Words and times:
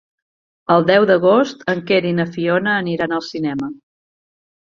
El 0.75 0.85
deu 0.87 1.03
d'agost 1.11 1.61
en 1.73 1.83
Quer 1.91 1.99
i 2.13 2.15
na 2.21 2.25
Fiona 2.31 2.75
aniran 2.79 3.15
al 3.19 3.23
cinema. 3.29 3.71